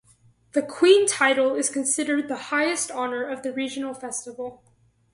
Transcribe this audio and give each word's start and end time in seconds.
The 0.53 0.63
Queen 0.63 1.05
title 1.05 1.53
is 1.53 1.69
considered 1.69 2.27
the 2.27 2.35
highest 2.49 2.89
honor 2.89 3.21
of 3.23 3.43
the 3.43 3.53
regional 3.53 3.93
festival. 3.93 4.63